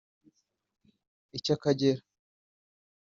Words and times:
icy’Akagera 1.37 2.01